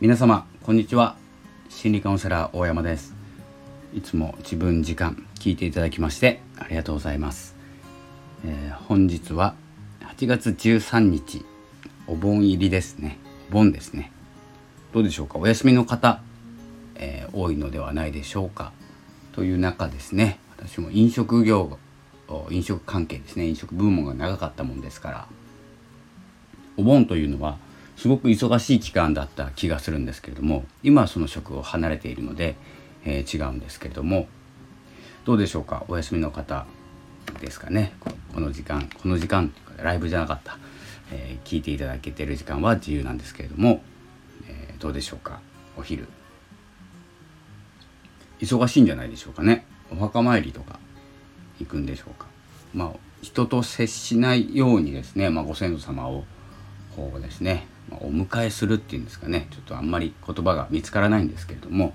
[0.00, 1.18] 皆様こんにちは。
[1.68, 3.12] 心理カウンセラー大山です。
[3.94, 7.54] いつも自分時間聞いていただきましてありがとうございます、
[8.46, 9.54] えー、本日は
[10.16, 11.44] 8月13日
[12.06, 13.18] お盆入りですね。
[13.50, 14.10] お盆ですね。
[14.94, 15.38] どうでしょうか？
[15.38, 16.22] お休みの方、
[16.94, 18.72] えー、多いのではないでしょうか？
[19.32, 20.38] という中ですね。
[20.56, 21.78] 私も飲食業
[22.48, 23.46] 飲食関係ですね。
[23.46, 25.28] 飲食部門が長かったもんですから。
[26.78, 27.58] お盆というのは
[28.00, 32.56] すごく忙しい期間だった気がするんですけれども今はその職を離れているので、
[33.04, 34.26] えー、違うんですけれども
[35.26, 35.84] どうでしょうか？
[35.86, 36.64] お休みの方
[37.42, 37.92] ですかね？
[38.32, 40.56] この時間この時間ライブじゃなかった、
[41.12, 43.82] えー、聞いていただけてる時間は自由なんですけれども、
[44.48, 45.42] えー、どうでしょうか？
[45.76, 46.08] お昼。
[48.40, 49.66] 忙しいんじゃないでしょうかね？
[49.92, 50.78] お墓参りとか
[51.58, 52.28] 行くんでしょうか？
[52.72, 52.90] まあ
[53.20, 56.24] 人と接しないようにですね、まあ、ご先祖様を
[56.96, 59.48] こうですねお迎えするっていうんですかね。
[59.50, 61.94] ちょっとあんまり言葉が見つからないんですけれども、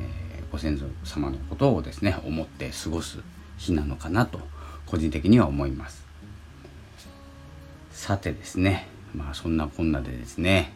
[0.00, 3.18] えー、ご先祖様のことをですね思って過ごす
[3.58, 4.40] 日なのかなと
[4.86, 6.04] 個人的には思います。
[7.92, 10.72] さてですねまあそんなこんなでですね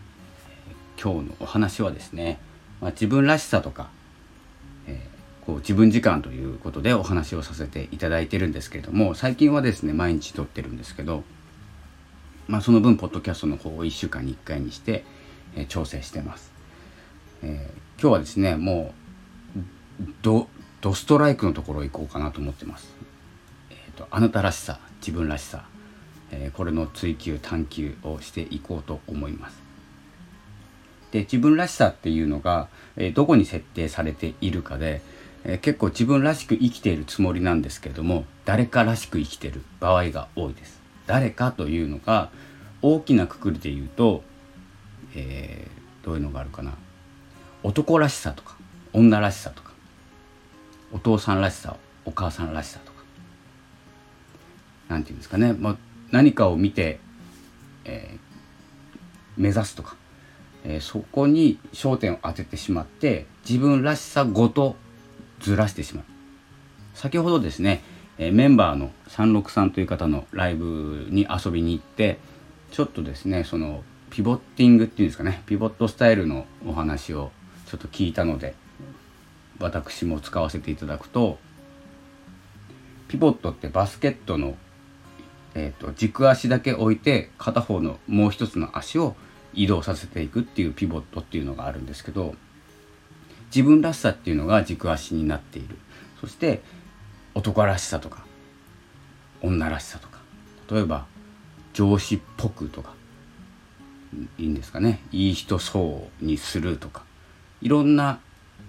[1.03, 2.39] 今日のお話はですね、
[2.81, 3.89] まあ、自分らしさとか、
[4.87, 11.23] えー、こう自分時間ということでお話をさせていただいてるんですけれども最近はですね毎日撮ってるんですけど
[12.49, 15.05] まあ、その分ポッドキャストの方を1週間に1回にして、
[15.55, 16.51] えー、調整してます、
[17.43, 18.95] えー、今日はですねも
[19.55, 20.49] うド
[20.81, 22.95] ドストライクのところ行こうかなと思ってます、
[23.71, 25.67] えーと、あなたらしさ自分らしさ、
[26.31, 29.69] えー、これの追求探求をしていこうと思います。
[31.11, 35.01] で自分らしさっていうのが、えどこに設定されているかで、
[35.45, 40.79] え結構自分らしく生きているつもりなんですけども誰からしく生きてる場合が多いです。
[41.09, 42.31] 誰かというのが
[42.83, 44.23] 大きなくくりで言うと、
[45.17, 46.75] えー、どういうのがあるかな。
[47.65, 48.57] 男らしさとか
[48.93, 49.73] 女らしさとか
[50.93, 52.99] お父さんらしさお母さんらしさとか。
[54.89, 55.77] 何て言うんですかね、まあ、
[56.11, 57.01] 何かを見て、
[57.85, 58.19] えー、
[59.37, 59.97] 目指すとか、
[60.65, 64.77] えー、そこに焦点を当ててしまって自分らしさごと
[65.41, 66.05] ずらしてしまう。
[66.95, 67.83] 先ほどですね
[68.19, 72.19] えメンバーの363という方のライブに遊びに行って
[72.73, 77.31] ちょっとですねそのピボッティングっていうんですかねピボットスタイルのお話を
[77.67, 78.55] ちょっと聞いたので
[79.61, 81.39] 私も使わせていただくと
[83.09, 84.55] ピボットってバスケットの、
[85.55, 89.17] えーと、軸足だけ置いて片方のもう一つの足を
[89.55, 92.35] 移動させていくっていうピボットっていうのがあるんですけど
[93.47, 95.79] 自分らしさっていうのが軸足になっている。
[96.21, 96.61] そして
[97.39, 98.25] 男らしさとか
[99.43, 100.19] 女らしさとか
[100.69, 101.07] 例えば
[101.73, 102.95] 上司っぽくとか
[104.39, 105.01] いいんですかね。
[105.13, 107.05] いい人そうにするとか
[107.63, 108.19] いろんな、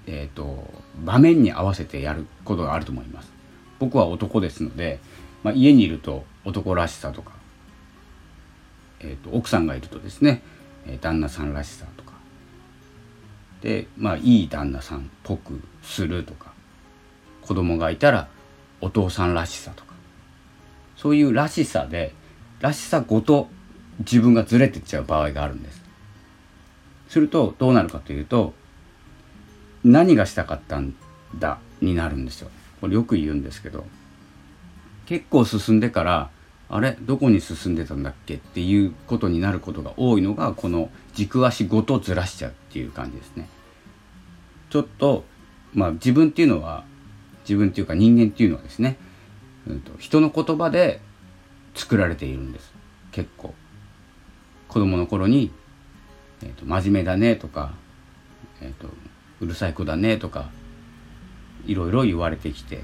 [0.05, 0.71] えーと、
[1.03, 3.31] 場面に合わせてやることがあると思います。
[3.79, 4.99] 僕は男ですので、
[5.41, 7.31] まあ、家にいると男らしさとか、
[8.99, 10.43] えーと、奥さんがいるとですね
[11.01, 12.11] 旦那さんらしさとか
[13.61, 16.51] でまあいい旦那さんっぽくするとか
[17.41, 18.27] 子供がいたら
[18.81, 19.93] お父さんらしさとか。
[20.95, 22.13] そういうらしさで
[22.59, 23.47] らしさごと
[23.99, 25.81] 自分がずれてっちゃう場合があるんです。
[27.07, 28.53] するとどうなるかというと
[29.83, 30.93] 何がしたかったん
[31.37, 32.49] だになるんですよ。
[32.81, 33.85] これよく言うんですけど
[35.05, 36.29] 結構進んでから
[36.69, 36.97] あれ？
[37.01, 43.49] どこに進んでたんだっけっていうことになることが多いのがこの軸足ごとずらしちゃうっていう感じですね。
[44.69, 45.23] ちょっと
[45.73, 46.83] まあ自分っていうのは
[47.49, 48.97] 自分っていうか人間っていうのはですね、
[49.67, 51.01] うんと、人の言葉で
[51.73, 52.71] 作られているんです。
[53.11, 53.55] 結構。
[54.67, 55.51] 子供の頃に、
[56.43, 57.73] えーと、真面目だねとか、
[58.61, 58.87] えーと、
[59.41, 60.49] うるさい子だねとか
[61.65, 62.83] いろいろ言われてきて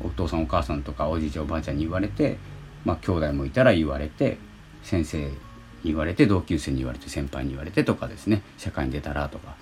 [0.00, 2.38] お父さんお母さんとかおじいちゃんおばあちゃんに言われて
[2.84, 4.38] まあ兄弟もいたら言われて
[4.82, 5.36] 先生に
[5.84, 8.42] 言われて同級生に言われて先輩に言われてとかですね。
[8.56, 9.56] 社会に出たらとか。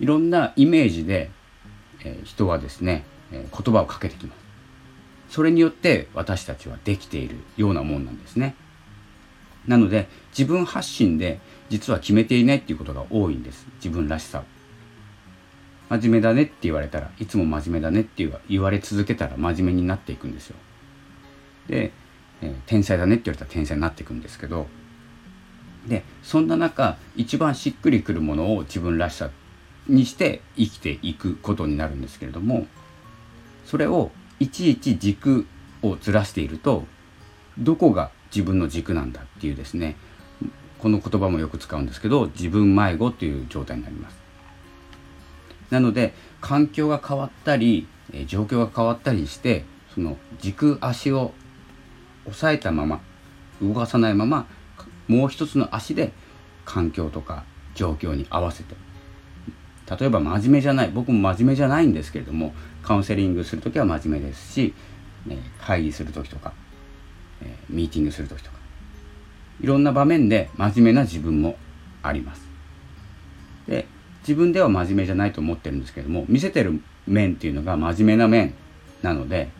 [0.00, 1.30] いろんなイメージで、
[2.04, 4.38] えー、人はですね言葉をかけてきます。
[5.30, 8.54] それによって私たちはできているようなもんなんですね。
[9.66, 13.66] なので自分発信で実は決めていないっていうことが多いんです。
[13.76, 14.44] 自分らしさ
[15.88, 20.56] 真面目だねって言われたらいつも真面目だねって言われ続けたら真面目になっていくんですよ。
[21.68, 21.92] で、
[22.40, 24.66] えー、天才だねって言われたら天才になっていくんですけど
[25.86, 29.30] でそんな中一番しっくりくるものを自分らしさ
[29.86, 32.66] にして生きていくことになるんですけれども
[33.64, 34.10] それを
[34.40, 35.46] いちいち軸
[35.82, 36.84] をずらしていると
[37.58, 39.96] どこが自分の軸なんだっていうですね
[40.78, 44.16] この言葉もよく使うんですけど自分迷子っていう状態になります。
[45.70, 47.86] なので環境が変わったり
[48.26, 49.64] 状況が変わったりして
[49.94, 51.32] その軸足を
[52.26, 53.00] 押さえたまま
[53.62, 54.46] 動かさないまま
[55.08, 56.12] もう一つの足で
[56.64, 57.44] 環境とか
[57.74, 58.74] 状況に合わせて
[59.90, 64.74] 例えば真面目じゃない僕も真面目じゃないんですけれどもカウンセリングする時は真面目ですし、
[65.28, 66.52] え会議する時とか、
[67.40, 68.56] えミーティングする時とか
[69.60, 71.56] いろんな場面で真面目な自分も
[72.02, 72.42] あります。
[73.68, 73.86] で
[74.22, 78.54] 自分では真面目じゃないと思ってるんですけれども見せてる面っていうのが真面目な面
[79.02, 79.50] なので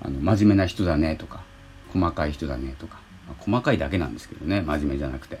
[0.00, 1.42] あの真面目な人だねとか
[1.92, 5.38] 細かい人だねとか、まあ、細かいだけなんですけどね真面目じゃなくて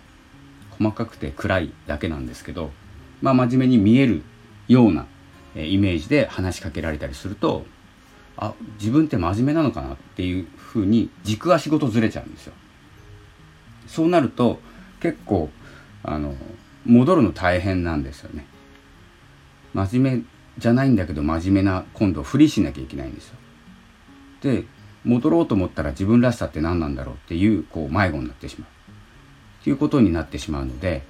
[0.70, 2.70] 細かくて暗いだけなんですけど
[3.22, 4.22] まあ、真面目に見える
[4.68, 5.06] ような、
[5.54, 7.64] えイメージで話しかけられたりすると
[8.36, 12.54] あ自分って真面目なのかなっていうふうに軸足ごとずれちゃうんですよ。
[13.86, 14.60] そうなると
[15.00, 15.50] 結構
[16.02, 16.34] あの
[16.86, 18.46] 戻るの大変なんですよね。
[19.74, 20.22] 真面目
[20.58, 23.36] じゃないんだけど真面目な今度ふりしなきゃいけないんですよ。
[24.40, 24.64] で
[25.04, 28.68] 戻ろうと思ったら自分らしさって何なんだろうっていうこう迷子になってしまう
[29.60, 31.02] っていうことになってしまうので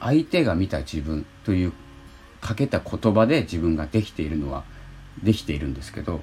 [0.00, 1.72] 相手が見た自分という
[2.40, 4.64] かけた言葉で自分ができているのは
[5.22, 6.20] できているんですけど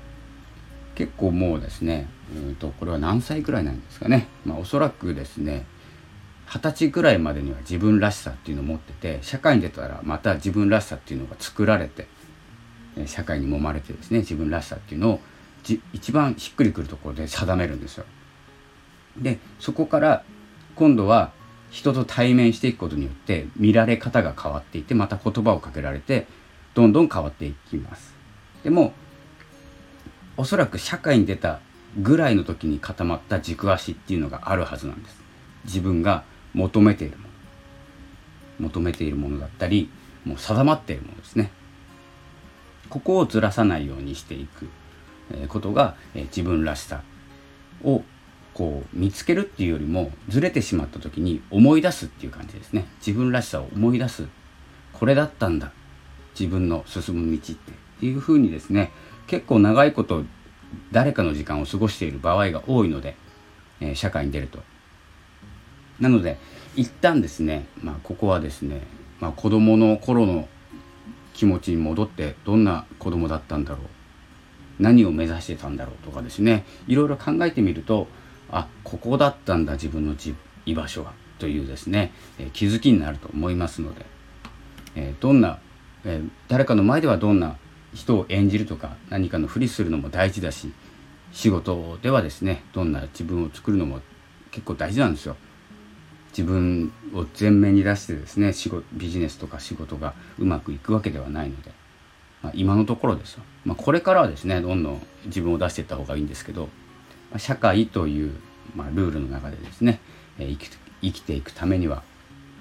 [0.96, 5.66] 結構もうですねうんとこれは何歳くらいなんですかね、まあ、おそらくですね
[6.48, 12.08] 二十歳くらいまでには自分らしさっていうのを持ってて社会に出たらまた自分らしさっていうのが作られて
[13.08, 15.20] 社会に揉まれてですね自分らしさっていうのを
[15.64, 18.06] じ一番しっくりくるところで定めるんですよ。
[19.18, 20.24] でそこから
[20.76, 21.32] 今度は
[21.76, 26.26] 人と対面していくことによって見られ方が変わっていてまた言葉をかけられて
[26.74, 28.14] どんどん変わっていきます。
[28.64, 28.94] でも
[30.38, 31.60] おそらく社会に出た
[32.00, 35.22] ぐらいの時に固まった軸足っていうのがあるはずなんです。
[35.66, 36.24] 自分が
[36.54, 38.70] 求めているもの。
[38.70, 39.90] 求めているものだったり
[40.24, 41.52] もう定まっているものですね。
[42.88, 44.70] ここをずらさないようにしていく
[45.50, 47.02] ことが自分らしさ
[47.84, 48.04] を
[48.56, 52.88] こう見つけるっていうよりもずれてしまった時に思い出すっていう感じですね。
[53.06, 54.28] 自分らしさを思い出す。
[54.94, 55.74] これだったんだ。
[56.40, 57.54] 自分の進む道って。
[57.54, 58.92] っていうふうにですね。
[59.28, 60.24] 結構長いこと
[60.92, 63.18] 誰かの時間を過ごしている場合が多いので、
[63.82, 64.60] えー、社会に出ると。
[66.00, 66.38] なので
[66.76, 68.82] 一旦ですね、まあ、ここはですね、
[69.20, 70.48] まあ、子供の頃の
[71.34, 73.80] 気持ちに戻ってどんな子供だったんだろう。
[74.80, 76.66] 何を目指してたんだろうとかですね。
[76.88, 78.08] いろいろ考えてみると
[78.52, 80.16] あここだったんだ自分の
[80.66, 84.06] 居場所はというですね、え気づきになると思いますので、
[84.96, 85.60] えどんな、
[86.06, 87.58] え誰かの前ではどんな
[87.94, 90.72] 人を演じるとか何かのふりするのも大事だし
[91.32, 94.02] 仕事ではですねどんな自分を作るのも
[94.52, 95.36] 結構大事なんですよ。
[96.38, 101.72] 自分を前面に出してですね仕事ビジネスとか仕事がうまくいくわけではないので、
[102.42, 106.68] まあ、今のところですよ、まあ、これからはですねどんどん自分を出していった方がいいんですけど
[107.38, 108.36] 社会という、
[108.76, 110.00] まあ、ルールの中でですね、
[110.40, 110.70] え生き
[111.02, 112.04] 生きていくためには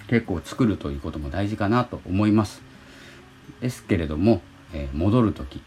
[0.09, 2.63] 結構作るということも大事かなと思います。
[3.61, 4.43] ですけれども、
[4.73, 5.63] えー、戻る時、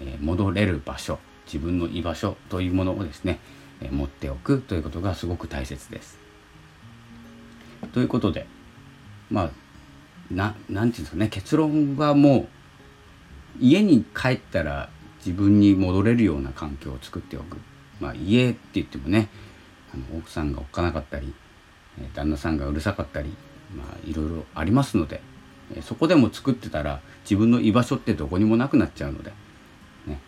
[0.00, 3.38] えー、戻れる場所自分の居場所というものをですね、
[3.80, 6.18] えー、持っておくということがすごく大切です。
[7.92, 8.46] ということで
[9.30, 9.50] まあ
[10.30, 12.48] なんていうんですかね結論はもう
[13.60, 17.58] 家に帰ったら自分に戻れるような環境を作っておく
[18.00, 19.28] まあ、家って言ってもね
[19.92, 21.34] あの奥さんがおっかなかったり
[22.14, 23.34] 旦那さんがうるさかったり、
[23.74, 25.20] まあ、いろいろありますので
[25.82, 29.32] そこでも作ってたら自分の居場所ってどこにもなくなっちゃうので、
[30.06, 30.20] ね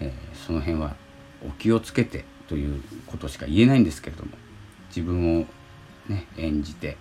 [0.00, 0.94] えー、その辺は
[1.46, 4.32] お気をつけてということしか言えないんですけれども
[4.88, 5.46] 自分を、
[6.08, 6.96] ね、演じて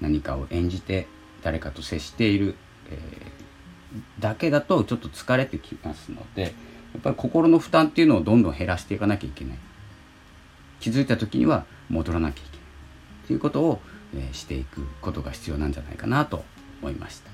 [0.00, 1.08] 何かを演じて
[1.42, 2.54] 誰かと接している、
[2.90, 6.54] えー、だけだとちょっと疲れてきますので。
[6.96, 9.58] やっぱり心の負担っていうのをどんどん減らしていかなきゃいけない
[10.80, 13.80] 気づいた時には戻らなきゃいけないということを、
[14.14, 16.42] えー、していくことが必要なんじゃないかなと
[16.80, 17.30] 思いました。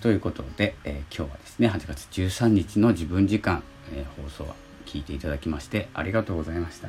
[0.00, 3.62] ということで、えー、今日はですね8月13日の自分時間、
[3.92, 4.54] えー、放送は
[4.86, 6.88] 聞いていただきましてありがとうございました。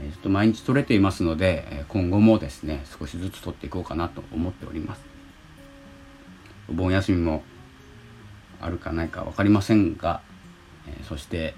[0.00, 5.02] えちょっと毎日撮れていますので、え今後もですね少しずつ撮っていこうかなと思っております。
[6.70, 7.42] お盆休みも
[8.60, 10.20] あるかないか分かりませんが、
[11.08, 11.54] そして、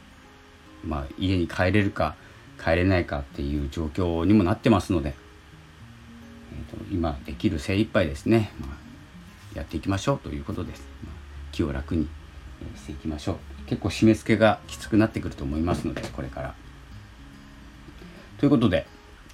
[0.84, 2.16] まあ、家に帰れるか
[2.62, 5.14] 帰れないかっていう状況にもなってますので、
[6.52, 8.70] えーと、今できる精一杯ですね、まあ、
[9.54, 10.82] やっていきましょうということです。
[11.04, 11.14] まあ、
[11.52, 12.08] 気を楽に
[12.76, 13.36] していきましょう。
[13.66, 16.54] 結構締め付けがきつくなってくると思いますのでこれから。
[18.38, 18.86] ということで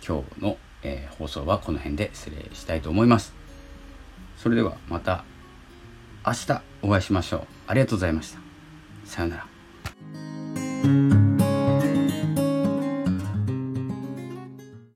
[0.07, 3.35] 今日の、えー、放送はこの辺で失礼したいと思います。
[4.37, 5.25] それではまた
[6.27, 7.47] 明日お会いしましょう。
[7.67, 8.39] ありがとうございました。
[9.05, 9.56] さようなら。